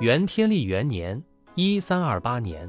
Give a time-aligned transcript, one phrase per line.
[0.00, 1.22] 元天历元年
[1.54, 2.66] （一三二八年），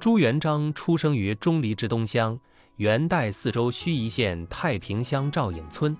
[0.00, 2.36] 朱元璋出生于钟离之东乡，
[2.74, 5.96] 元代四州盱眙县太平乡赵颖村，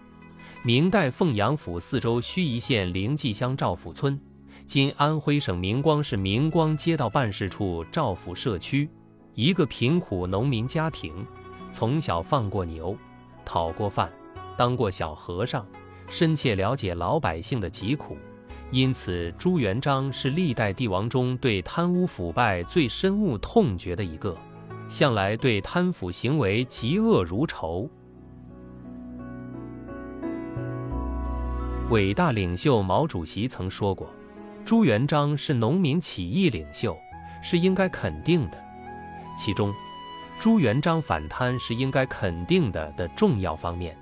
[0.64, 4.20] 明代凤阳府四州盱眙县灵济乡赵府村，
[4.66, 8.90] 今安徽省明光市明光街道办事处赵府社区，
[9.34, 11.24] 一个贫苦农民家庭，
[11.72, 12.96] 从小放过牛，
[13.44, 14.10] 讨过饭，
[14.56, 15.64] 当过小和尚，
[16.08, 18.16] 深切了解老百姓的疾苦。
[18.72, 24.34] 因此，朱元璋是历代帝王中对贪污腐败最深恶痛绝的一个，
[24.88, 27.86] 向来对贪腐行为嫉恶如仇。
[31.90, 34.08] 伟大领袖毛主席曾说过
[34.64, 36.96] ：“朱元璋是农民起义领袖，
[37.42, 38.52] 是应该肯定的。”
[39.38, 39.70] 其中，
[40.40, 43.94] 朱元璋反贪是应该肯定的的重要方面，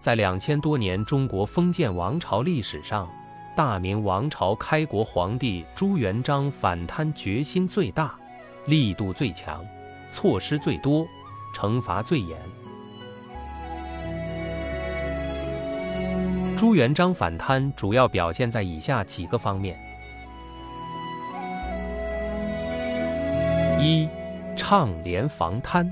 [0.00, 3.08] 在两千多年中国封建王朝历史上。
[3.56, 8.14] 大明王朝开国皇帝朱元璋反贪决心最大，
[8.66, 9.64] 力度最强，
[10.12, 11.06] 措施最多，
[11.56, 12.36] 惩罚最严。
[16.54, 19.78] 朱元璋反贪主要表现在以下几个方面：
[23.80, 24.06] 一、
[24.54, 25.90] 倡廉防贪。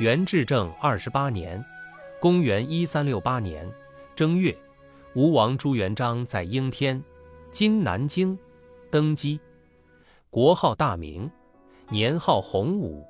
[0.00, 1.64] 元至正二十八年。
[2.24, 3.70] 公元一三六八年
[4.16, 4.56] 正月，
[5.14, 7.04] 吴王朱元璋在应天
[7.52, 8.38] （今南京）
[8.90, 9.38] 登基，
[10.30, 11.30] 国号大明，
[11.90, 13.06] 年号洪武。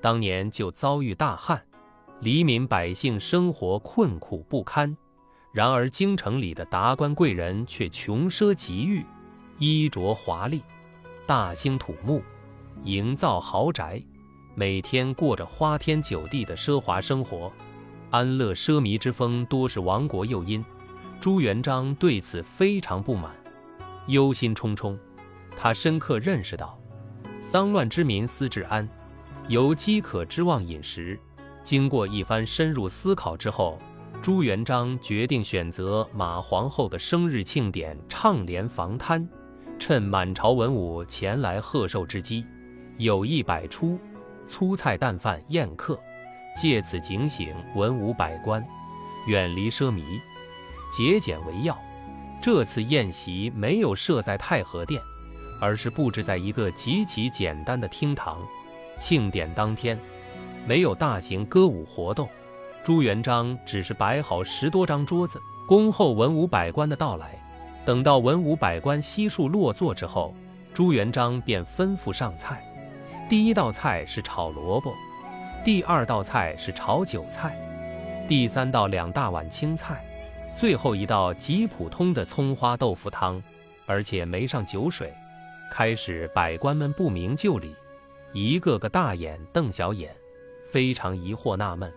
[0.00, 1.62] 当年就遭遇大旱，
[2.20, 4.96] 黎民百姓生活困苦不堪。
[5.52, 9.04] 然而京城里的达官贵人却穷奢极欲，
[9.58, 10.62] 衣着华丽，
[11.26, 12.22] 大兴土木，
[12.82, 14.02] 营造豪宅，
[14.54, 17.52] 每天过着花天酒地的奢华生活。
[18.14, 20.64] 安乐奢靡之风多是亡国诱因，
[21.20, 23.34] 朱元璋对此非常不满，
[24.06, 24.96] 忧心忡忡。
[25.58, 26.78] 他深刻认识到，
[27.42, 28.88] 丧乱之民思治安，
[29.48, 31.18] 由饥渴之望饮食。
[31.64, 33.80] 经过一番深入思考之后，
[34.22, 39.28] 朱元璋决定选择马皇后的生日庆典倡廉防贪，
[39.76, 42.46] 趁满朝文武前来贺寿之机，
[42.96, 43.98] 有意摆出
[44.46, 45.98] 粗菜淡饭宴客。
[46.56, 48.64] 借此警醒文武百官，
[49.26, 50.02] 远离奢靡，
[50.96, 51.76] 节俭为要。
[52.42, 55.00] 这次宴席没有设在太和殿，
[55.60, 58.38] 而是布置在一个极其简单的厅堂。
[58.98, 59.98] 庆典当天，
[60.66, 62.28] 没有大型歌舞活动，
[62.84, 67.36] 朱元璋只是摆好十多张桌子，恭候文武百官的到来。
[67.84, 70.34] 等到文武百官悉数落座之后，
[70.72, 72.62] 朱元璋便吩咐上菜。
[73.28, 74.92] 第一道菜是炒萝卜。
[75.64, 77.56] 第二道菜是炒韭菜，
[78.28, 80.04] 第三道两大碗青菜，
[80.54, 83.42] 最后一道极普通的葱花豆腐汤，
[83.86, 85.10] 而且没上酒水。
[85.72, 87.74] 开始，百官们不明就里，
[88.34, 90.14] 一个个大眼瞪小眼，
[90.70, 91.90] 非常疑惑纳闷。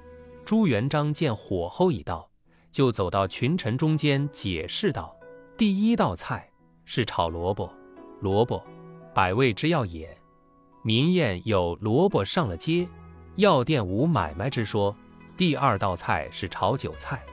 [0.46, 2.26] 朱元璋见火候已到，
[2.72, 5.14] 就走到群臣中间解释道
[5.58, 6.50] ：“第一道菜
[6.86, 7.70] 是炒萝卜，
[8.22, 8.64] 萝卜，
[9.14, 10.18] 百味之要也。
[10.84, 12.88] 民宴有萝卜上了街。”
[13.38, 14.96] 药店无买卖之说。
[15.38, 17.24] 第二道菜是炒韭菜，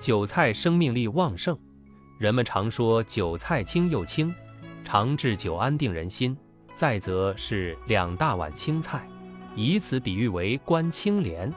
[0.00, 1.56] 韭菜生命力旺盛，
[2.18, 4.34] 人们常说韭菜清又清，
[4.82, 6.36] 常治久安定人心。
[6.74, 9.08] 再则是两大碗青菜，
[9.54, 11.52] 以此比喻为官清廉，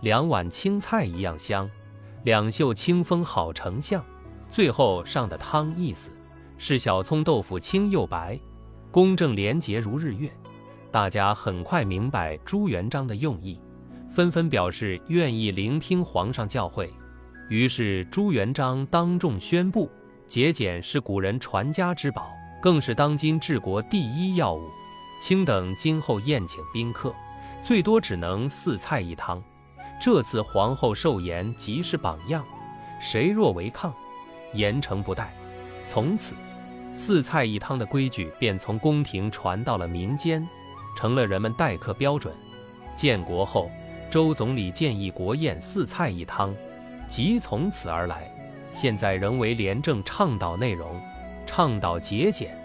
[0.00, 1.70] 两碗青菜一样香，
[2.22, 4.02] 两袖清风好丞相。
[4.48, 6.10] 最后上的汤意思
[6.56, 8.40] 是小葱豆腐清又白，
[8.90, 10.32] 公正廉洁如日月。
[10.94, 13.60] 大家很快明白朱元璋的用意，
[14.12, 16.88] 纷纷表示愿意聆听皇上教诲。
[17.48, 19.90] 于是朱元璋当众宣布：
[20.28, 22.30] 节俭是古人传家之宝，
[22.62, 24.62] 更是当今治国第一要务。
[25.20, 27.12] 卿等今后宴请宾客，
[27.64, 29.42] 最多只能四菜一汤。
[30.00, 32.44] 这次皇后寿筵即是榜样，
[33.00, 33.92] 谁若违抗，
[34.52, 35.34] 严惩不贷。
[35.88, 36.34] 从此，
[36.94, 40.46] 四菜一汤的规矩便从宫廷传到了民间。
[40.96, 42.34] 成了人们待客标准。
[42.96, 43.70] 建国后，
[44.10, 46.54] 周总理建议国宴四菜一汤，
[47.08, 48.30] 即从此而来。
[48.72, 51.00] 现在仍为廉政倡导内容，
[51.46, 52.56] 倡导节俭，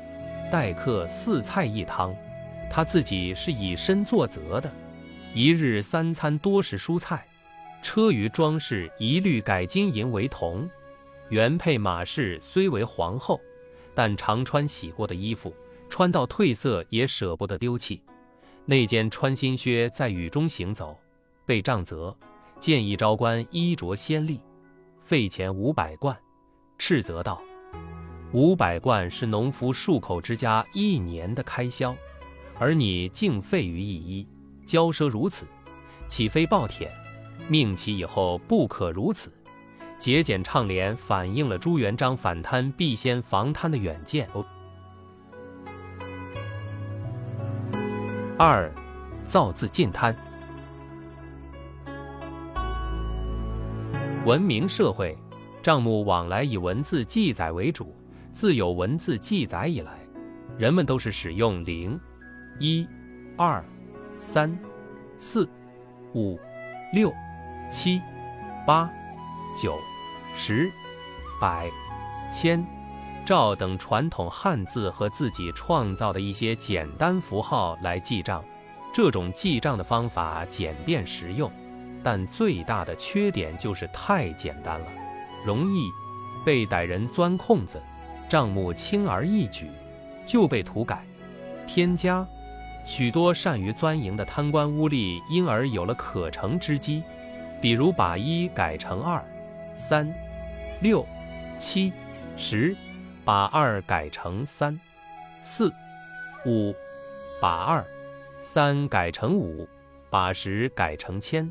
[0.52, 2.16] 待客四菜一汤。
[2.72, 4.72] 他自己是以身作则的，
[5.34, 7.26] 一日三餐多食蔬菜，
[7.82, 10.70] 车舆装饰一律改金银为铜。
[11.30, 13.40] 原配马氏虽为皇后，
[13.94, 15.54] 但常穿洗过的衣服，
[15.90, 18.02] 穿到褪色也舍不得丢弃。
[18.70, 20.96] 内监穿新靴在雨中行走，
[21.44, 22.16] 被杖责，
[22.60, 24.40] 建议昭官衣着鲜丽，
[25.02, 26.16] 费钱五百贯。
[26.78, 27.42] 斥责道
[28.32, 31.96] ：“五百贯是农夫数口之家一年的开销，
[32.60, 34.28] 而你竟费于一衣，
[34.68, 35.48] 骄奢如此，
[36.08, 36.88] 岂非暴殄？
[37.48, 39.34] 命其以后不可如此。
[39.98, 44.30] 节俭倡廉，反映了朱元璋反贪必先防贪的远见。
[48.42, 48.72] 二，
[49.26, 50.16] 造字进贪。
[54.26, 55.18] 文明社会，
[55.62, 57.94] 账目往来以文字记载为主。
[58.32, 60.00] 自有文字记载以来，
[60.58, 62.00] 人们都是使用零、
[62.60, 62.88] 一、
[63.36, 63.62] 二、
[64.22, 64.58] 三、
[65.20, 65.46] 四、
[66.16, 66.40] 五、
[66.94, 67.14] 六、
[67.70, 68.00] 七、
[68.66, 68.90] 八、
[69.62, 69.76] 九。
[70.38, 70.72] 十、
[71.42, 71.70] 百、
[72.32, 72.64] 千、
[73.30, 78.44] 兆等传统汉字和自己创造的一些简单符号来记账，
[78.92, 81.52] 这种记账的方法简便实用，
[82.02, 84.88] 但最大的缺点就是太简单了，
[85.46, 85.88] 容易
[86.44, 87.80] 被歹人钻空子，
[88.28, 89.70] 账目轻而易举
[90.26, 91.06] 就被涂改、
[91.68, 92.26] 添加，
[92.88, 97.04] 许多善于钻营的贪官污吏因而有了可乘之机，
[97.62, 99.24] 比如把一改成二、
[99.78, 100.12] 三。
[100.82, 101.06] 六、
[101.60, 101.94] 七、
[102.36, 102.76] 十，
[103.30, 104.76] 把二改成三、
[105.44, 105.72] 四、
[106.48, 106.74] 五，
[107.40, 107.86] 把二、
[108.42, 109.70] 三改成五，
[110.10, 111.48] 把十改成千，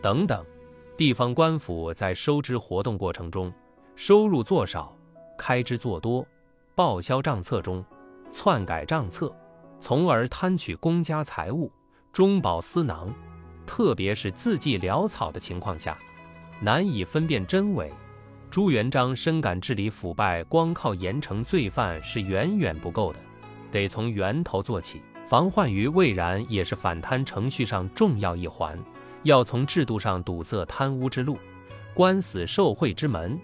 [0.00, 0.42] 等等。
[0.96, 3.52] 地方官府在收支活动过程中，
[3.94, 4.96] 收入做少，
[5.36, 6.26] 开支做多，
[6.74, 7.84] 报销账册中
[8.32, 9.30] 篡改账册，
[9.78, 11.70] 从而贪取公家财物，
[12.10, 13.14] 中饱私囊。
[13.66, 15.94] 特别是字迹潦草的情况下，
[16.58, 17.92] 难以分辨真伪。
[18.52, 23.18] 朱元璋深感治理腐败，光靠严惩罪犯是远远不够的，
[23.70, 28.78] 得从源头做起，防患于未然也是反贪程序上重要一环。
[29.22, 31.38] 要从制度上堵塞贪污之路，
[31.94, 33.40] 关死受贿之门，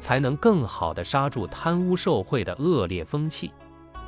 [0.00, 3.52] 才能更好地刹住贪污受贿的恶劣风气。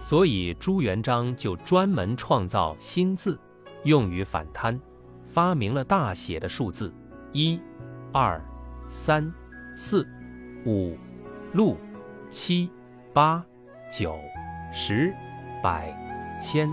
[0.00, 3.38] 所以朱元璋就专门创造新字，
[3.84, 4.80] 用于反贪，
[5.26, 6.90] 发明了大写的数字：
[7.34, 7.60] 一、
[8.14, 8.42] 二、
[8.88, 9.30] 三、
[9.76, 10.08] 四。
[10.68, 10.94] 五、
[11.54, 11.74] 六、
[12.30, 12.68] 七、
[13.14, 13.42] 八、
[13.90, 14.14] 九、
[14.70, 15.10] 十、
[15.62, 15.90] 百、
[16.42, 16.68] 千，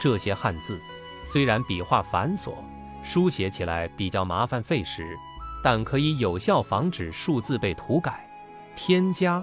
[0.00, 0.80] 这些汉字
[1.26, 2.52] 虽然笔画繁琐，
[3.02, 5.16] 书写起来比较麻烦费时，
[5.60, 8.24] 但可以有效防止数字被涂改、
[8.76, 9.42] 添加，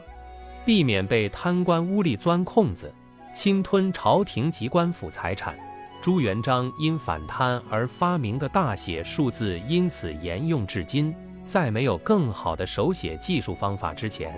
[0.64, 2.90] 避免被贪官污吏钻空子，
[3.36, 5.54] 侵吞朝廷及官府财产。
[6.02, 11.14] 朱元璋因反贪而发明的大写数字，因此沿用至今。
[11.50, 14.32] 在没有更好的手写技术方法之前，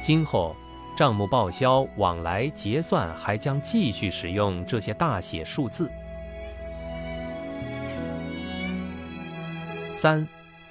[0.00, 0.54] 今后
[0.96, 5.90] 账目报销、往来结算还将继续使用这些大写数字。
[9.92, 10.26] 三，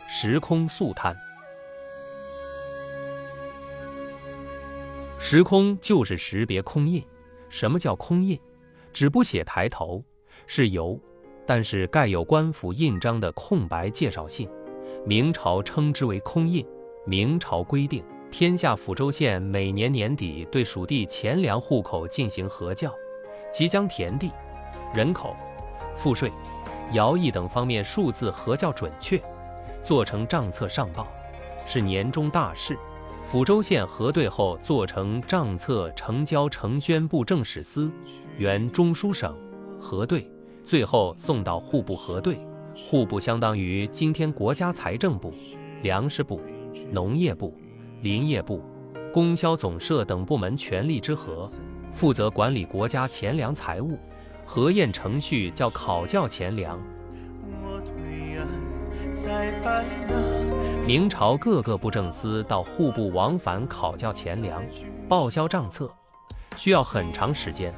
[0.08, 1.14] 时空速探。
[5.20, 7.06] 时空就是识别空印。
[7.50, 8.40] 什么叫空印？
[8.94, 10.02] 只不写抬头，
[10.48, 10.98] 是由，
[11.46, 14.50] 但是盖有官府印章的空白介绍信。
[15.06, 16.66] 明朝称之为空印。
[17.06, 22.94] 明朝规定，天下抚州县每年年底对属地钱粮户口进行核校，
[23.52, 24.32] 即将田地、
[24.94, 25.36] 人口、
[25.96, 26.32] 赋税、
[26.94, 29.20] 徭役等方面数字核校准确，
[29.84, 31.08] 做成账册上报，
[31.66, 32.78] 是年终大事。
[33.32, 37.92] 抚州县核对后做成账册，呈交承宣布政使司，
[38.38, 39.36] 原中书省
[39.80, 40.30] 核对，
[40.64, 42.38] 最后送到户部核对。
[42.76, 45.32] 户部相当于今天国家财政部、
[45.84, 46.42] 粮食部、
[46.92, 47.58] 农业部、
[48.02, 48.62] 林业部、
[49.14, 51.50] 供销总社等部门权力之和，
[51.94, 53.98] 负责管理国家钱粮财物。
[54.46, 56.78] 核验程序叫考校钱粮。
[60.86, 64.62] 明朝各个布政司到户部往返考校钱粮、
[65.08, 65.90] 报销账册，
[66.58, 67.72] 需要很长时间。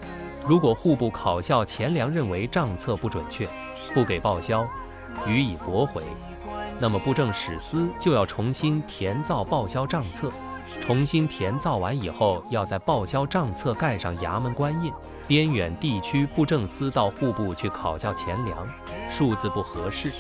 [0.46, 3.48] 如果户部考校钱粮认为账册不准确，
[3.94, 4.68] 不给报销。
[5.28, 6.02] 予以驳回，
[6.80, 10.32] 那么布政使司就要重新填造报销账册，
[10.82, 14.92] 重新填造完以后，要在报销账册盖上衙门官印。
[15.26, 18.68] 边远地区布政司到户部去考校钱粮，
[19.08, 20.12] 数字不合适，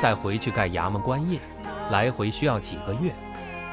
[0.00, 1.38] 再回去盖衙门官印，
[1.90, 3.12] 来回需要几个月，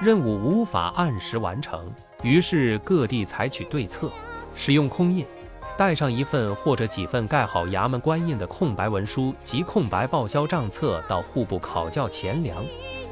[0.02, 1.90] 任务无法按时完成。
[2.24, 4.12] 于是各地采取对策，
[4.56, 5.26] 使用空印。
[5.76, 12.64] 带上一份或者几份盖好衙门官印的空白文书及空白报销账册到户部考校钱粮，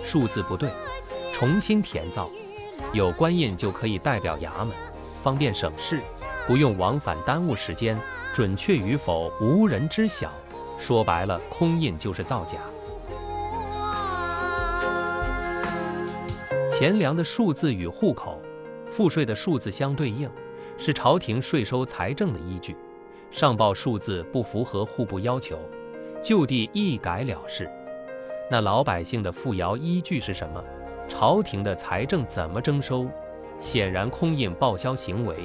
[0.04, 0.70] 数字不对，
[1.34, 2.30] 重新填造，
[2.94, 4.76] 有官印就可以代表衙门，
[5.24, 6.02] 方便省事，
[6.46, 8.00] 不用往返耽误时间，
[8.32, 10.32] 准确与否无人知晓。
[10.78, 12.60] 说白了，空印就是造假。
[16.72, 18.40] 钱粮的数字与户口、
[18.88, 20.30] 赋税的数字相对应。
[20.84, 22.76] 是朝廷税收财政的依据。
[23.30, 25.56] 上报数字不符合户部要求，
[26.24, 27.70] 就地一改了事。
[28.50, 30.60] 那老百姓的富徭依据是什么？
[31.08, 33.08] 朝廷的财政怎么征收？
[33.60, 35.36] 显然空印报销行为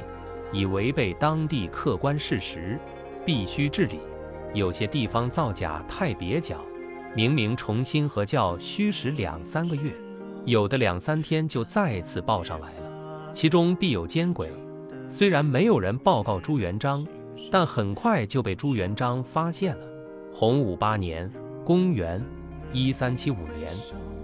[0.52, 2.78] 已违背当地客观事实，
[3.23, 4.00] 必须治理。
[4.55, 6.57] 有些地方造假太蹩脚，
[7.14, 9.93] 明明重新核校需时两三个月，
[10.47, 14.50] 有的两三天就再次报上来了，其中必有奸鬼。
[15.18, 17.06] 虽然没有人报告朱元璋。
[17.50, 19.82] 但很快就被朱元璋发现了。
[20.35, 21.30] 洪武八年
[21.64, 22.18] （公元
[22.73, 23.70] 1375年），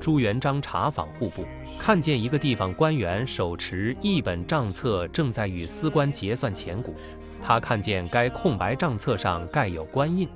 [0.01, 1.47] 朱元璋查访户部，
[1.79, 6.95] 看见一个地方官员手持一本账册，正在与司官结算钱谷。
[7.43, 10.27] 他看见该空白账册上盖有官印，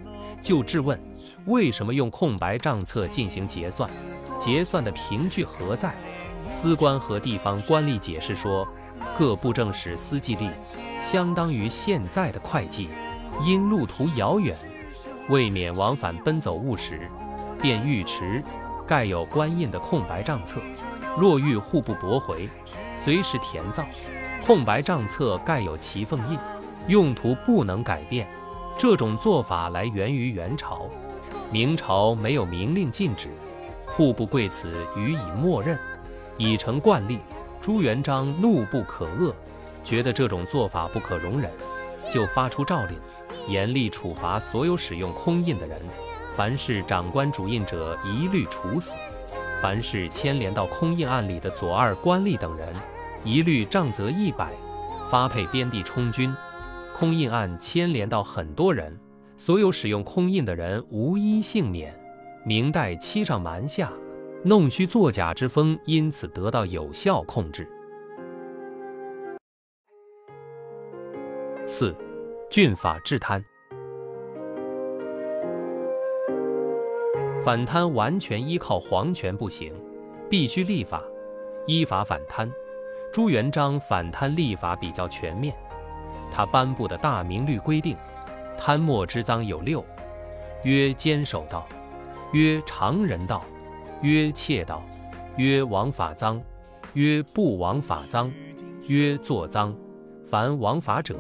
[0.43, 1.01] 就质问：
[1.47, 3.91] 为什么用空白账册进行结算？
[4.39, 5.95] 结算的凭据何在？
[6.51, 8.69] 司官和地方官吏解释说。
[9.15, 10.51] 各布政使司记吏，
[11.05, 12.89] 相当于现在的会计，
[13.45, 14.57] 因路途遥远，
[15.29, 17.11] 未免往返奔走务实，
[17.61, 18.43] 便尉迟
[18.87, 20.61] 盖有官印的空白账册。
[21.19, 22.49] 若欲户部驳回，
[23.05, 23.85] 随时填造。
[24.47, 26.39] 空白账册盖有其缝印，
[26.87, 28.29] 用途不能改变。
[28.79, 30.83] 这种做法来源于元朝，
[31.51, 33.31] 明朝没有明令禁止，
[33.87, 35.79] 户部贵此予以默认，
[36.37, 37.19] 已成惯例。
[37.61, 39.33] 朱元璋怒不可遏，
[39.83, 41.51] 觉得这种做法不可容忍，
[42.13, 42.97] 就发出诏令，
[43.49, 45.81] 严厉处罚所有使用空印的人，
[46.37, 48.95] 凡是长官主印者一律处死，
[49.61, 52.75] 凡是牵连到空印案里的左二官吏等人，
[53.25, 54.53] 一律杖责一百，
[55.11, 56.35] 发配边地充军。
[56.95, 58.99] 空印案牵连到很多人，
[59.37, 61.95] 所有使用空印的人无一幸免。
[62.45, 63.93] 明代欺上瞒下。
[64.49, 67.69] 弄虚作假之风因此得到有效控制。
[71.67, 71.93] 四，
[72.49, 73.45] 郡法治贪。
[77.45, 79.75] 反贪完全依靠皇权不行，
[80.31, 81.03] 必须立法，
[81.67, 82.49] 依法反贪。
[83.13, 85.53] 朱元璋反贪立法比较全面，
[86.31, 87.97] 他颁布的大明律规定，
[88.57, 89.85] 贪墨之赃有六：
[90.63, 91.67] 曰坚守道，
[92.33, 93.45] 曰常人道。
[94.03, 94.83] 曰窃盗，
[95.37, 96.41] 曰枉法赃，
[96.93, 98.31] 曰不枉法赃，
[98.89, 99.75] 曰作赃。
[100.29, 101.17] 凡枉法者，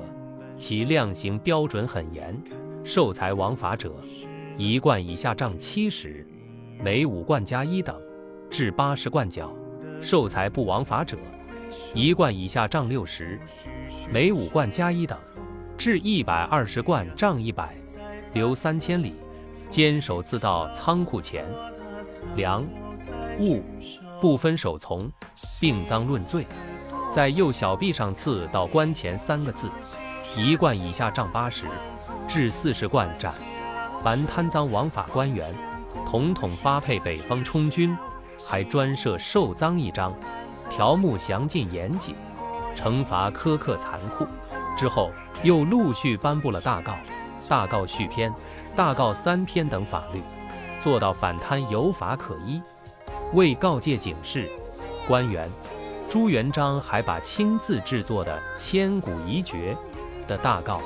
[0.59, 2.37] 其量刑标准很严。
[2.85, 3.95] 受财枉法者，
[4.59, 6.26] 一贯以下杖七十，
[6.83, 7.99] 每五贯加一等，
[8.50, 9.49] 至八十贯缴；
[10.02, 11.16] 受财不枉法者，
[11.95, 13.40] 一贯以下杖六十，
[14.12, 15.18] 每五贯加一等，
[15.78, 17.75] 至一百二十贯杖一百，
[18.35, 19.14] 留三千里。
[19.68, 21.45] 坚守自盗仓库前。
[22.35, 22.64] 粮
[23.38, 23.62] 物
[24.21, 25.11] 不分守从，
[25.61, 26.47] 并赃论罪，
[27.12, 29.71] 在右小臂上刺“到关前”三个字，
[30.37, 31.66] 一贯以下杖八十，
[32.26, 33.35] 至四十贯斩。
[34.02, 35.54] 凡贪赃枉法官员，
[36.06, 37.97] 统统发配北方充军，
[38.45, 40.14] 还专设受赃一章，
[40.71, 42.14] 条目详尽严谨，
[42.75, 44.26] 惩罚苛刻残酷。
[44.76, 45.11] 之后
[45.42, 46.95] 又陆续颁布了大告、
[47.49, 48.33] 大告续篇、
[48.75, 50.23] 大告三篇等法律。
[50.83, 52.61] 做到反贪有法可依，
[53.33, 54.49] 为告诫警示
[55.09, 55.50] 官员，
[56.09, 59.76] 朱元璋还把亲自制作的千古遗绝
[60.26, 60.80] 的大告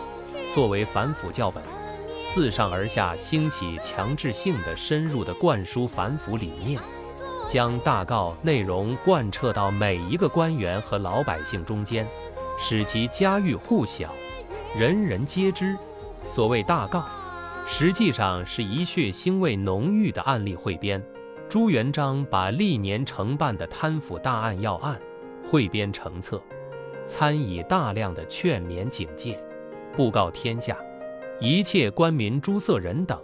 [0.54, 1.62] 作为反腐教本，
[2.32, 6.80] 自上而下兴起强制性的、深入的灌输反腐理念，
[7.46, 12.06] 将大告内容贯彻到每一个官员和老百姓中间，
[12.58, 14.14] 使其家喻户晓，
[14.76, 15.76] 人人皆知。
[16.34, 17.04] 所谓大告。
[17.72, 21.00] 实际上是一血腥味浓郁的案例汇编。
[21.48, 25.00] 朱元璋把历年承办的贪腐大案要案
[25.46, 26.42] 汇编成册，
[27.06, 29.40] 参以大量的劝勉警戒，
[29.96, 30.76] 布告天下，
[31.38, 33.16] 一切官民诸色人等，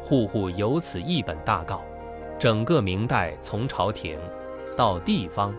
[0.00, 1.82] 户户有此一本大告。
[2.38, 4.16] 整个明代，从朝廷
[4.76, 5.52] 到地方，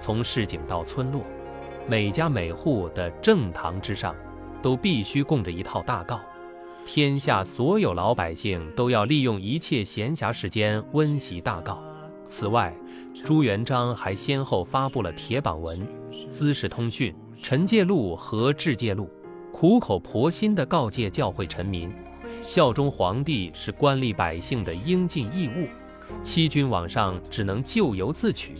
[0.00, 1.22] 从市井到村落，
[1.86, 4.12] 每家每户的正堂之上，
[4.60, 6.20] 都必须供着一套大告。
[6.86, 11.82] 天下所有老百姓都要利用一切闲暇时间温习大告。
[12.28, 12.72] 此外，
[13.24, 15.84] 朱元璋还先后发布了铁榜文、
[16.30, 17.12] 资治通讯、
[17.42, 19.10] 臣介录和治戒录，
[19.52, 21.92] 苦口婆心地告诫教会臣民，
[22.40, 25.66] 效忠皇帝是官吏百姓的应尽义务，
[26.22, 28.54] 欺君罔上只能咎由自取，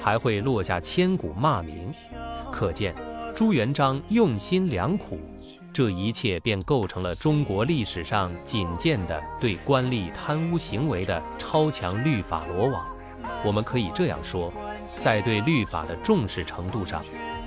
[0.00, 1.92] 还会落下千古骂名。
[2.52, 2.94] 可见
[3.34, 5.18] 朱元璋用心良苦。
[5.74, 12.86] 这一切便构成了中国历史上仅见的对官吏贪污行为的超强律法罗网。
[13.44, 14.52] 我们可以这样说，
[15.02, 17.02] 在对律法的重视程度上，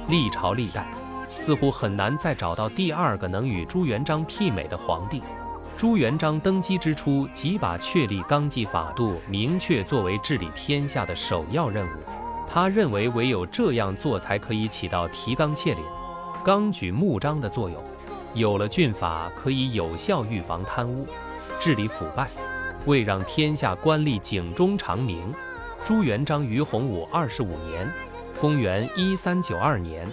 [0.09, 0.85] 历朝历代
[1.29, 5.23] 似乎很难再找到第二个能与朱元璋媲美的皇帝。
[5.77, 11.99] 朱元璋登基之初，即把确立纲纪法度明确作为治理天下的首要任务。
[12.45, 15.83] 他认为，唯有这样做，才可以起到提纲挈领、
[16.43, 17.81] 纲举目张的作用。
[18.37, 21.07] 有了郡法，可以有效预防贪污、
[21.59, 22.29] 治理腐败。
[22.85, 25.33] 为让天下官吏警钟长鸣，
[25.83, 27.91] 朱元璋于洪武二十五年
[28.39, 30.07] （公元一三九二年）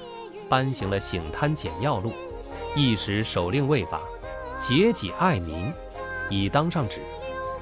[0.48, 2.10] 颁行了《醒贪简要录》，
[2.74, 4.00] 一时首令未法，
[4.58, 5.70] 节己爱民，
[6.30, 7.02] 已当上旨，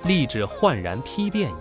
[0.05, 1.55] 立志焕然批变矣。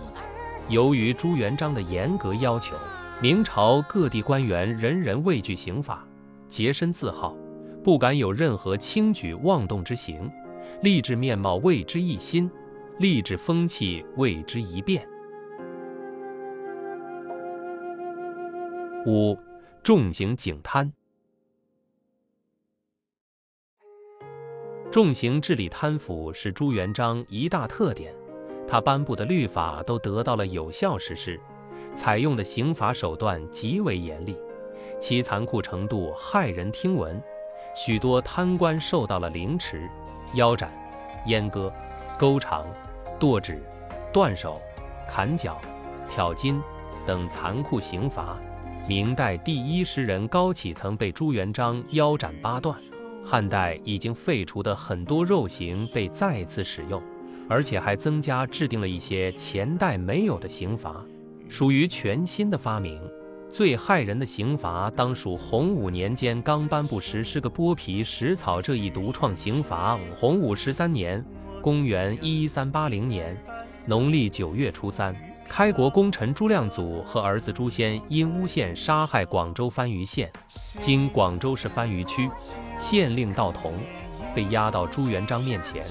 [0.68, 2.76] 由于朱元璋的严格要求，
[3.20, 6.04] 明朝各地官员人人畏惧刑法，
[6.48, 7.36] 洁身自好，
[7.82, 10.30] 不敢有任何轻举妄动之行，
[10.82, 12.50] 吏治面貌为之一新。
[13.00, 15.04] 吏治风气为之一变。
[19.06, 19.36] 五，
[19.82, 20.92] 重刑警贪。
[24.92, 28.14] 重刑治理贪腐是朱元璋一大特点，
[28.68, 31.40] 他颁布的律法都得到了有效实施，
[31.96, 34.36] 采用的刑罚手段极为严厉，
[35.00, 37.20] 其残酷程度骇人听闻，
[37.74, 39.88] 许多贪官受到了凌迟、
[40.34, 40.70] 腰斩、
[41.26, 41.72] 阉割。
[42.18, 42.64] 勾肠、
[43.18, 43.60] 剁指、
[44.12, 44.60] 断手、
[45.08, 45.60] 砍脚、
[46.08, 46.60] 挑筋
[47.04, 48.38] 等残酷刑罚。
[48.86, 52.78] 明代第一诗人高启曾被朱元璋腰斩八段。
[53.24, 57.02] 汉代已经废除的很多肉刑被再次使用，
[57.48, 61.04] 而且还增加制定了一些前代没有的刑罚，
[61.48, 63.00] 属于全新的发明。
[63.52, 69.98] 最骇人的刑罚当属洪武年间刚颁布实施个剥皮食草这一独创刑罚。
[70.16, 71.22] 洪武十三年。
[71.60, 73.36] 公元一三八零年
[73.86, 75.14] 农历九月初三，
[75.46, 80.32] 开国功臣朱亮祖和儿子朱仙因诬陷杀害广州番禺县
[80.80, 82.28] （今广州市番禺区）
[82.80, 83.74] 县令道童，
[84.34, 85.84] 被押到朱元璋面前。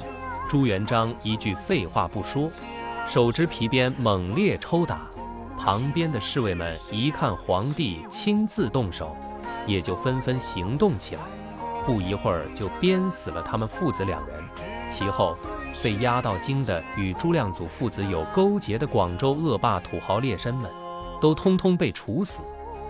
[0.49, 2.49] 朱元璋一句废话不说，
[3.07, 5.10] 手执皮鞭猛烈抽打。
[5.63, 9.15] 旁边的侍卫们一看皇帝亲自动手，
[9.67, 11.21] 也就纷纷行动起来。
[11.85, 14.43] 不一会儿就鞭死了他们父子两人。
[14.89, 15.37] 其后。
[15.83, 20.69] 被押到京的与朱亮祖父子有勾结的广州恶霸土豪劣绅们，
[21.19, 22.41] 都通通被处死。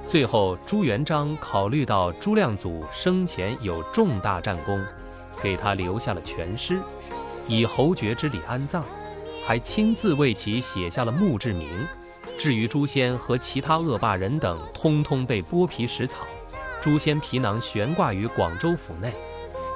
[0.09, 4.83] 最后，朱元璋考虑到朱亮祖生前有重大战功，
[5.41, 6.81] 给他留下了全尸，
[7.47, 8.83] 以侯爵之礼安葬，
[9.47, 11.69] 还亲自为其写下了墓志铭。
[12.41, 16.25] 至于朱仙和其他恶霸人等，通通被剥皮食草。
[16.81, 19.13] 朱仙皮囊悬挂于广州府内，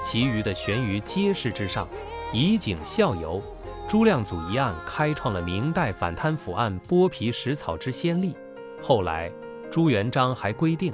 [0.03, 1.87] 其余的悬于街市之上。
[2.33, 3.39] 以儆效尤，
[3.87, 8.35] 朱亮祖一案开创了明代反贪腐案剥皮食草之先例。
[8.81, 9.31] 后来，
[9.69, 10.91] 朱元璋还规定，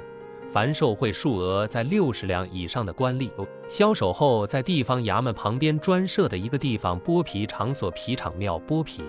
[0.52, 3.30] 凡受贿数额在六十两以上的官吏，
[3.66, 9.02] 销首后在地方衙门旁边专设的一个地方剥皮场所皮场庙剥皮，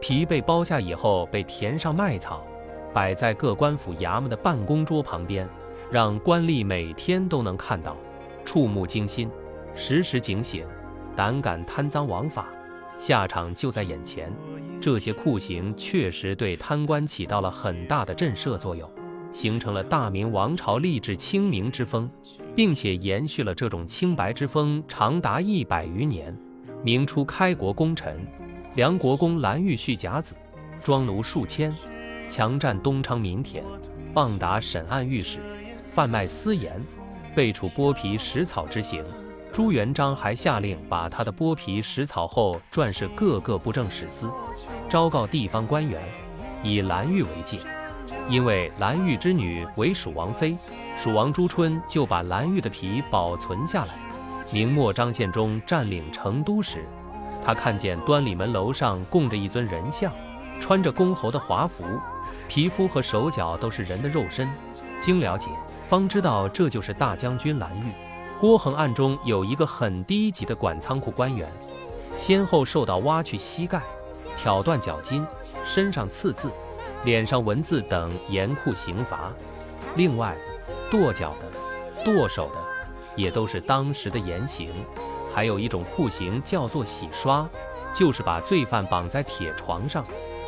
[0.00, 2.46] 皮被剥下以后被填上麦草，
[2.92, 5.48] 摆在各官府衙门的办公桌旁边，
[5.90, 7.96] 让官吏每天都能看到，
[8.44, 9.30] 触目惊心，
[9.74, 10.64] 时时警醒。
[11.16, 12.46] 胆敢贪赃枉法，
[12.96, 14.30] 下场就在眼前。
[14.80, 18.88] 这些酷刑确实对贪官起到了很大的震慑作用，
[19.32, 22.08] 形成了大明王朝吏治清明之风，
[22.54, 26.32] 并且延续了这种清白之风长达一百余年。
[26.84, 28.24] 明初开国功臣
[28.78, 30.36] 梁国公蓝玉续甲子，
[30.84, 31.74] 庄奴数千，
[32.28, 33.64] 强占东昌民田，
[34.14, 35.40] 棒打审案御史，
[35.92, 36.80] 贩卖私盐，
[37.34, 39.04] 被处剥皮食草之刑。
[39.52, 44.30] 朱元璋还下令把他的剥皮食草后传示各个布政使司，
[44.88, 46.00] 昭告地方官员，
[46.62, 47.58] 以蓝玉为戒。
[48.28, 50.56] 因为蓝玉之女为蜀王妃，
[50.96, 53.94] 蜀王朱春就把蓝玉的皮保存下来。
[54.52, 56.84] 明末张献忠占领成都时，
[57.44, 60.12] 他看见端礼门楼上供着一尊人像，
[60.60, 61.84] 穿着公侯的华服，
[62.48, 64.48] 皮肤和手脚都是人的肉身。
[65.00, 65.48] 经了解，
[65.88, 67.92] 方知道这就是大将军蓝玉。
[68.40, 71.50] 郭恒案中有一个很低级的管仓库官员，
[72.16, 73.80] 先后受到挖去膝盖、
[74.36, 75.26] 挑断脚筋、
[75.64, 76.50] 身上刺字、
[77.04, 79.32] 脸上文字等严酷刑罚。
[79.96, 80.36] 另外，
[80.90, 82.58] 剁脚的、剁手的，
[83.16, 84.70] 也都是当时的严刑。
[85.30, 87.48] 还有一种酷刑叫做洗刷，
[87.94, 90.04] 就是把罪犯绑在铁床上，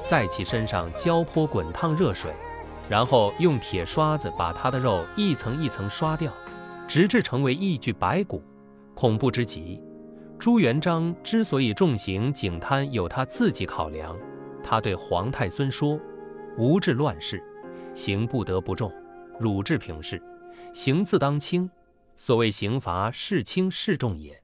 [0.07, 2.35] 在其身上浇泼滚烫热水，
[2.89, 6.33] 然后用铁刷子把他的肉一层一层刷掉。
[6.89, 8.43] 直至成为一具白骨，
[8.97, 9.81] 恐怖之极。
[10.41, 14.19] 朱元璋之所以重刑警贪，有他自己考量。
[14.61, 15.97] 他对皇太孙说
[16.59, 17.41] ：“无治乱世，
[17.95, 18.91] 刑不得不重；
[19.39, 20.21] 汝治平事，
[20.75, 21.71] 刑自当轻。
[22.17, 24.40] 所谓刑罚是轻是重也。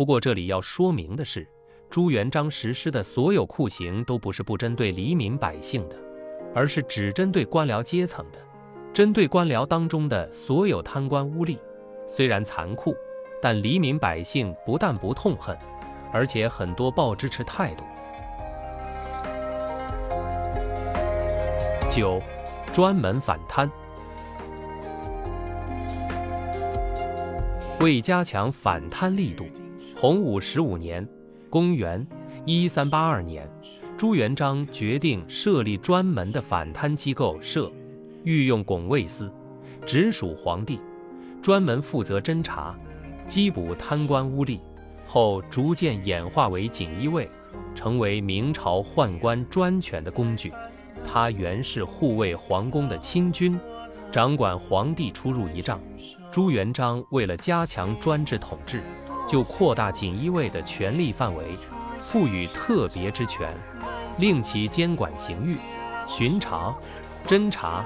[0.00, 1.46] 不过这里要说明的是，
[1.90, 5.96] 朱元璋实施的所有酷刑都不是不针对黎民百姓的，
[6.54, 8.38] 而是只针对官僚阶层的。
[8.94, 11.58] 针对官僚当中的所有贪官污吏，
[12.08, 12.96] 虽然残酷，
[13.42, 15.54] 但黎民百姓不但不痛恨，
[16.14, 17.84] 而且很多抱支持态度。
[21.90, 22.22] 九，
[22.72, 23.70] 专门反贪。
[27.80, 29.44] 为加强反贪力度，
[30.00, 31.06] 洪武十五年
[31.50, 32.06] （公元
[32.46, 33.46] 一三八二年），
[33.98, 37.70] 朱元璋决定设立专门的反贪机构，设
[38.24, 39.30] 御用拱卫司，
[39.84, 40.80] 直属皇帝，
[41.42, 42.74] 专门负责侦查、
[43.28, 44.58] 缉捕贪官污吏。
[45.06, 47.28] 后逐渐演化为锦衣卫，
[47.74, 50.50] 成为明朝宦官专权的工具。
[51.06, 53.60] 他原是护卫皇宫的亲军，
[54.10, 55.78] 掌管皇帝出入仪仗。
[56.30, 58.80] 朱元璋为了加强专制统治，
[59.30, 61.56] 就扩大锦衣卫的权力范围，
[62.02, 63.48] 赋予特别之权，
[64.18, 65.56] 令其监管刑狱、
[66.08, 66.74] 巡查、
[67.28, 67.84] 侦查、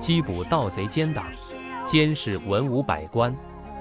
[0.00, 1.26] 缉捕盗贼奸党，
[1.84, 3.36] 监视文武百官。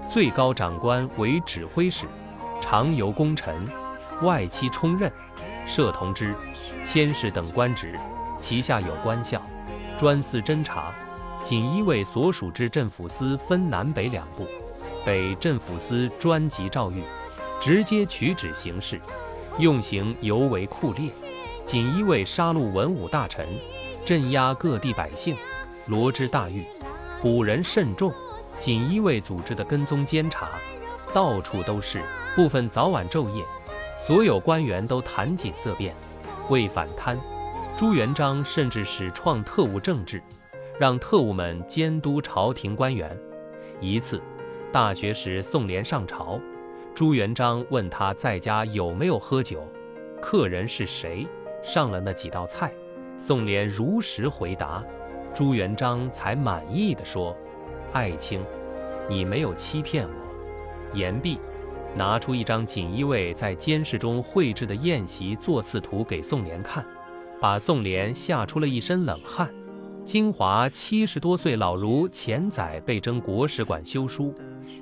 [0.09, 2.05] 最高长官为指挥使，
[2.61, 3.65] 常由功臣、
[4.21, 5.09] 外戚充任，
[5.65, 6.35] 设同知、
[6.83, 7.97] 佥事等官职，
[8.41, 9.41] 旗下有官校，
[9.97, 10.93] 专司侦查。
[11.45, 14.45] 锦衣卫所属之镇抚司分南北两部，
[15.05, 17.03] 北镇抚司专辑诏狱，
[17.61, 18.99] 直接取旨行事，
[19.59, 21.11] 用刑尤为酷烈。
[21.63, 23.47] 锦衣卫杀戮文武大臣，
[24.03, 25.37] 镇压各地百姓，
[25.85, 26.65] 罗织大狱，
[27.21, 28.11] 捕人甚重。
[28.59, 30.49] 锦衣卫组织的跟踪监察，
[31.13, 32.01] 到处都是，
[32.35, 33.43] 部分早晚昼夜，
[34.07, 35.93] 所有官员都谈锦色变。
[36.49, 37.19] 为反贪，
[37.77, 40.21] 朱元璋甚至始创特务政治。
[40.77, 43.17] 让特务们监督朝廷官员。
[43.79, 44.21] 一次，
[44.75, 46.37] 大学时宋濂上朝，
[46.93, 49.65] 朱元璋问他在家有没有喝酒，
[50.21, 51.25] 客人是谁，
[51.63, 52.73] 上了那几道菜。
[53.17, 54.83] 宋濂如实回答，
[55.33, 57.33] 朱元璋才满意的说
[57.93, 58.43] ：“爱卿，
[59.07, 60.13] 你没有欺骗我。”
[60.93, 61.39] 言毕，
[61.95, 66.85] 拿出一张锦衣卫在监视中绘制的宴席座次图给宋濂看，
[67.39, 69.49] 把宋濂吓出了一身冷汗。
[70.05, 74.31] 金华七十多岁老儒钱载被征国史馆修书，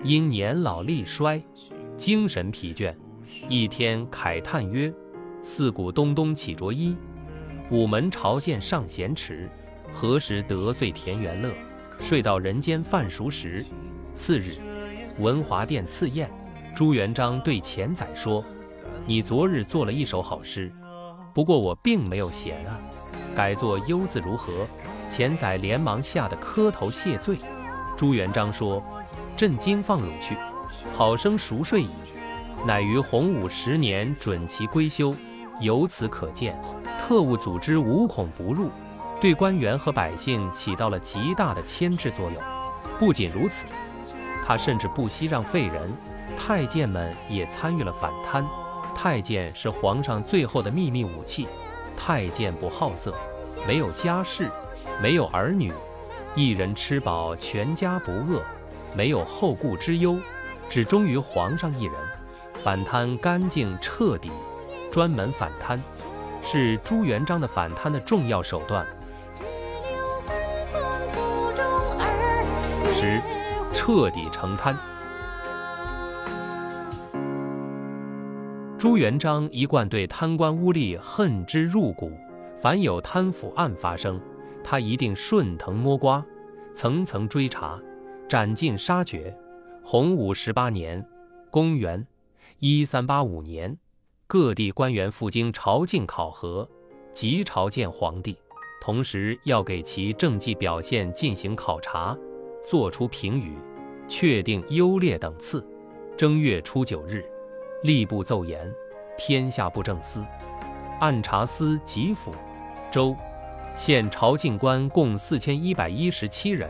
[0.03, 1.41] 因年老力衰，
[1.95, 2.93] 精神疲倦，
[3.47, 4.93] 一天慨叹曰
[5.41, 6.93] ：“四鼓东东起着衣，
[7.71, 9.49] 午门朝见上贤池，
[9.93, 11.53] 何时得罪田园乐？
[12.01, 13.65] 睡到人间饭熟时。”
[14.13, 14.57] 次日，
[15.19, 16.29] 文华殿赐宴，
[16.75, 18.43] 朱元璋对钱载说
[19.07, 20.69] ：“你昨日做了一首好诗，
[21.33, 22.77] 不过我并没有闲啊，
[23.33, 24.67] 改作‘忧’字如何？”
[25.13, 27.37] 钱载连忙吓得磕头谢罪。
[27.95, 28.81] 朱元璋说
[29.37, 30.35] ：“朕今放汝去，
[30.91, 31.91] 好生熟睡矣。”
[32.65, 35.15] 乃于洪武十年准其归休。
[35.59, 36.59] 由此可见，
[36.99, 38.71] 特务组织无孔不入，
[39.21, 42.41] 对官员和百姓起到了极大的牵制作用。
[42.97, 43.65] 不仅如此，
[44.43, 45.93] 他甚至不惜让废人，
[46.35, 48.43] 太监们也参与了反贪。
[48.95, 51.47] 太监是皇上最后的秘密武器。
[51.95, 53.13] 太监不好色，
[53.67, 54.49] 没有家世。
[55.01, 55.71] 没有儿女，
[56.35, 58.39] 一人吃饱，全家不饿；
[58.95, 60.17] 没有后顾之忧，
[60.69, 61.93] 只忠于皇上一人。
[62.63, 64.31] 反贪干净彻底，
[64.89, 65.81] 专门反贪，
[66.41, 68.85] 是朱元璋的反贪的重要手段。
[72.93, 73.19] 十，
[73.73, 74.77] 彻底惩贪。
[78.77, 82.11] 朱元璋一贯对贪官污吏恨之入骨，
[82.57, 84.19] 凡有贪腐案发生。
[84.63, 86.25] 他一定顺藤摸瓜，
[86.73, 87.79] 层层追查，
[88.27, 89.35] 斩尽杀绝。
[89.83, 91.05] 洪武十八年
[91.51, 92.07] （公元
[92.59, 93.77] 一三八五年），
[94.25, 96.67] 各地官员赴京朝觐考核，
[97.11, 98.37] 即朝见皇帝，
[98.81, 102.17] 同时要给其政绩表现进行考察，
[102.65, 103.55] 作出评语，
[104.07, 105.63] 确定优劣等次。
[106.15, 107.25] 正月初九日，
[107.83, 108.73] 吏部奏言：
[109.17, 110.23] 天下布政司、
[111.01, 112.33] 按察司、及府、
[112.89, 113.15] 州。
[113.75, 116.69] 现朝觐官共四千一百一十七人，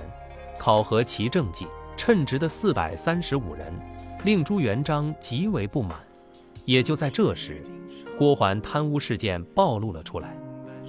[0.58, 3.74] 考核其政绩称职的四百三十五人，
[4.24, 6.00] 令朱元璋极为不满。
[6.66, 7.62] 也就在这时，
[8.18, 10.34] 郭桓贪污事件暴露了出来，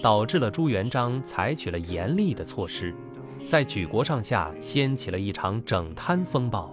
[0.00, 2.94] 导致了朱元璋采取了严厉的措施，
[3.36, 6.72] 在举国上下掀起了一场整贪风暴。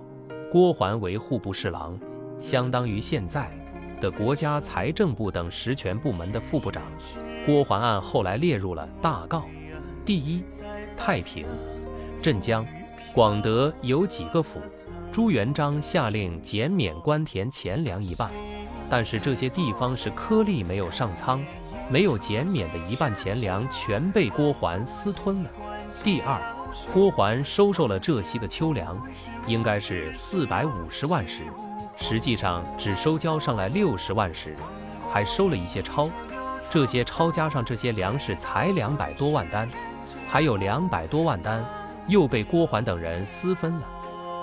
[0.52, 2.00] 郭桓为户部侍郎，
[2.40, 3.50] 相当于现在
[4.00, 6.84] 的国家财政部等实权部门的副部长。
[7.46, 9.44] 郭桓案后来列入了大告。
[10.06, 10.44] 第一，
[10.98, 11.46] 太平、
[12.22, 12.66] 镇江、
[13.14, 14.60] 广德有几个府，
[15.12, 18.30] 朱元璋下令减免官田钱粮一半，
[18.90, 21.44] 但是这些地方是颗粒没有上仓，
[21.90, 25.50] 没有减免的一半钱粮全被郭桓私吞了。
[26.04, 26.40] 第二，
[26.94, 29.00] 郭桓收受了浙西的秋粮，
[29.48, 31.44] 应该是四百五十万石，
[31.98, 34.56] 实际上只收交上来六十万石，
[35.10, 36.10] 还收了一些钞。
[36.72, 39.68] 这些钞加上这些粮食才两百多万单，
[40.26, 41.66] 还有两百多万单
[42.08, 43.88] 又被郭桓等人私分了。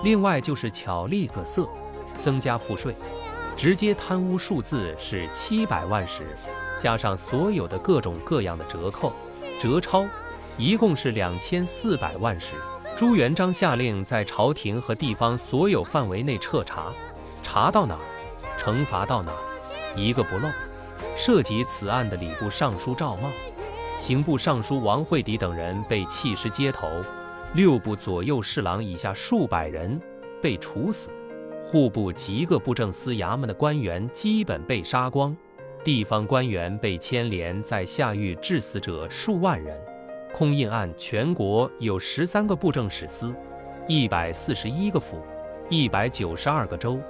[0.04, 1.66] 另外就是巧立各色，
[2.20, 2.94] 增加赋税，
[3.56, 6.36] 直接贪污数字是七百万石，
[6.78, 9.10] 加上所有的各种各样的折扣、
[9.58, 10.04] 折钞，
[10.58, 12.52] 一共是两千四百万石。
[12.94, 16.92] 朱元璋下令在朝廷和地方所有范围内彻查，
[17.42, 18.00] 查到哪儿，
[18.58, 19.38] 惩罚到哪儿，
[19.96, 20.50] 一个不漏。
[21.16, 23.30] 涉及此案的礼部尚书赵茂、
[23.98, 26.88] 刑部尚书王惠迪等人被弃尸街头，
[27.54, 30.00] 六部左右侍郎以下数百人
[30.40, 31.10] 被处死，
[31.64, 35.36] 户部及各布政司衙门的官员基本被杀光，
[35.82, 39.78] 地方官员被牵连在下狱致死者数万人。
[40.32, 43.34] 空印案，全国有十三个布政使司，
[43.86, 45.22] 一百四十一个府，
[45.70, 47.00] 一百九十二个州，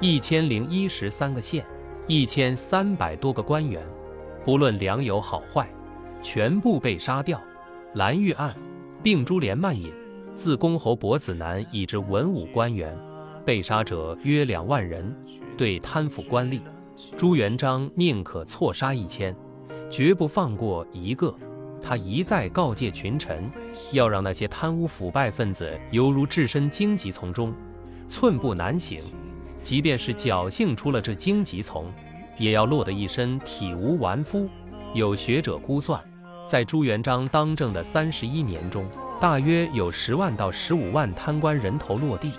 [0.00, 1.64] 一千零一十三个县。
[2.10, 3.86] 一千三百多个官员，
[4.42, 5.68] 不论良友好坏，
[6.22, 7.38] 全部被杀掉。
[7.92, 8.56] 蓝玉案，
[9.02, 9.92] 并株连蔓引，
[10.34, 12.96] 自公侯伯子男以至文武官员，
[13.44, 15.14] 被杀者约两万人。
[15.58, 16.62] 对贪腐官吏，
[17.14, 19.36] 朱元璋宁可错杀一千，
[19.90, 21.34] 绝不放过一个。
[21.82, 23.50] 他一再告诫群臣，
[23.92, 27.52] 要让那些贪污腐败分子犹如置身荆棘丛中，
[28.08, 28.98] 寸步难行。
[29.62, 31.86] 即便是侥幸出了这荆棘丛，
[32.36, 34.48] 也要落得一身体无完肤。
[34.94, 36.02] 有学者估算，
[36.48, 38.88] 在朱元璋当政的三十一年中，
[39.20, 42.32] 大约有十万到十五万贪官人头落地，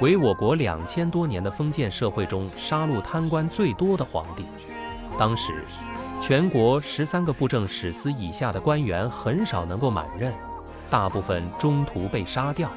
[0.00, 4.46] 为我国两千多年的封建社会中杀戮贪官最多的皇帝。
[5.18, 5.64] 当时，
[6.22, 10.32] 全国十三个布政使司以下的官员很少能够满任，
[10.88, 12.70] 大部分中途被杀掉。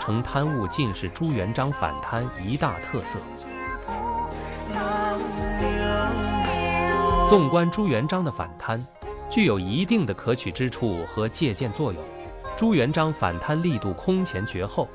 [0.00, 3.18] 成贪污，竟是朱元璋反贪一大特色。
[7.28, 8.84] 纵观朱元璋的反贪，
[9.30, 12.02] 具有一定的可取之处和借鉴作用。
[12.56, 14.88] 朱元璋反贪力度空前绝后，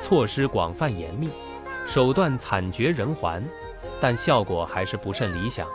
[0.00, 1.28] 措施广泛严密，
[1.86, 3.42] 手段惨绝人寰，
[4.00, 5.66] 但效果还是不甚理想。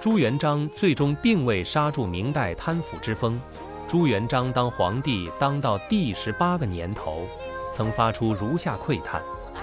[0.00, 3.40] 朱元璋最终并未刹住明代贪腐之风。
[3.86, 7.28] 朱元璋当皇帝当到第十八个年头。
[7.72, 9.22] 曾发出如下喟叹：“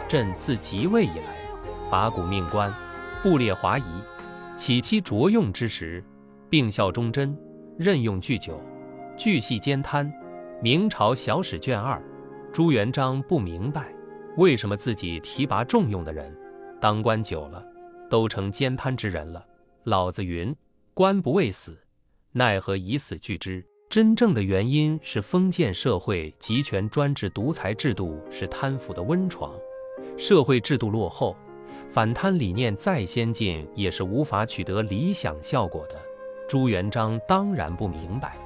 [0.10, 1.38] 朕自即位以来，
[1.90, 2.74] 法古命官，
[3.22, 3.84] 布列华夷，
[4.58, 6.04] 起期着用之时，
[6.50, 7.38] 并效忠贞，
[7.78, 8.60] 任用巨久，
[9.16, 10.12] 巨细兼贪。
[10.62, 12.02] 明朝小史卷二。”
[12.52, 13.94] 朱元璋不明白，
[14.36, 16.36] 为什么自己提拔重用的人，
[16.82, 17.64] 当官久了，
[18.10, 19.46] 都成奸贪之人了。
[19.84, 20.54] 老子云
[20.96, 21.80] ：“官不畏死，
[22.32, 29.52] 奈何以死惧之？”真正的原因是封建社会集权专制独裁制度是贪腐的温床，
[30.16, 31.36] 社会制度落后，
[31.90, 35.96] 反贪理念再先进也是无法取得理想效果的。
[36.48, 38.38] 朱元璋当然不明白。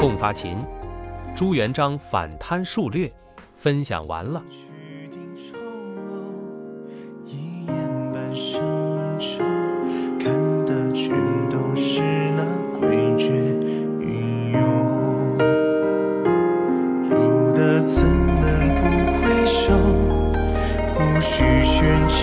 [0.00, 0.58] 共发秦，
[1.36, 3.08] 朱元璋反贪数略，
[3.54, 4.42] 分享完了。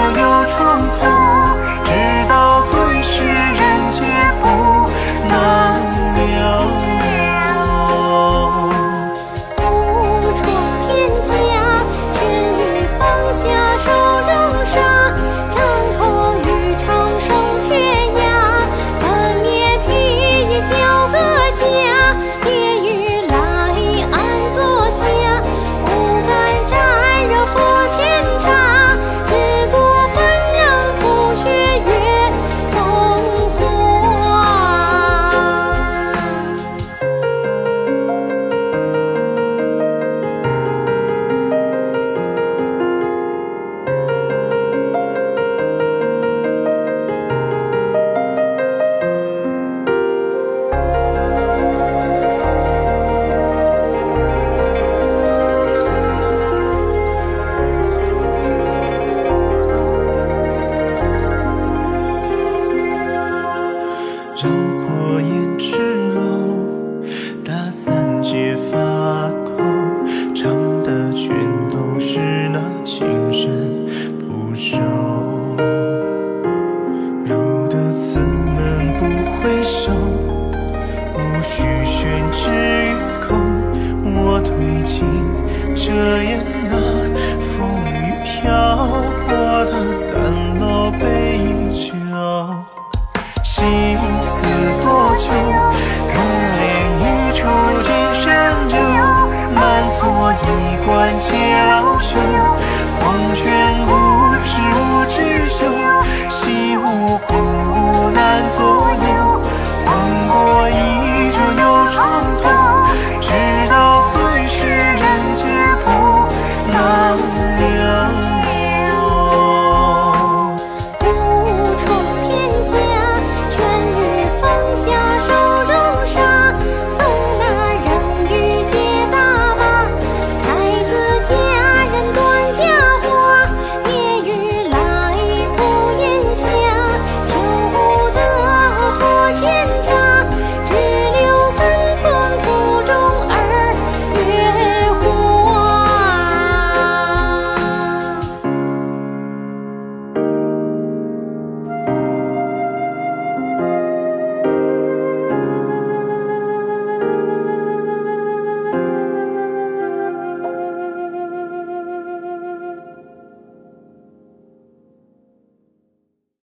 [0.00, 1.39] 折又重头，